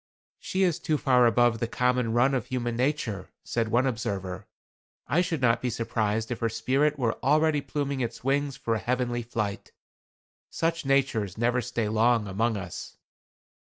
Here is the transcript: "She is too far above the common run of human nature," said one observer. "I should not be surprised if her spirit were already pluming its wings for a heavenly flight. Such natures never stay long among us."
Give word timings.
"She 0.39 0.63
is 0.63 0.79
too 0.79 0.97
far 0.97 1.27
above 1.27 1.59
the 1.59 1.67
common 1.67 2.11
run 2.13 2.33
of 2.33 2.47
human 2.47 2.75
nature," 2.75 3.29
said 3.43 3.67
one 3.67 3.85
observer. 3.85 4.47
"I 5.05 5.21
should 5.21 5.41
not 5.43 5.61
be 5.61 5.69
surprised 5.69 6.31
if 6.31 6.39
her 6.39 6.49
spirit 6.49 6.97
were 6.97 7.19
already 7.23 7.61
pluming 7.61 8.01
its 8.01 8.23
wings 8.23 8.57
for 8.57 8.73
a 8.73 8.79
heavenly 8.79 9.21
flight. 9.21 9.73
Such 10.49 10.87
natures 10.87 11.37
never 11.37 11.61
stay 11.61 11.87
long 11.87 12.27
among 12.27 12.57
us." 12.57 12.97